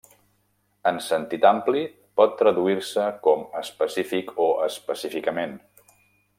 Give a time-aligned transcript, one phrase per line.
[0.91, 1.83] En sentit ampli
[2.21, 5.59] pot traduir-se com específic o específicament.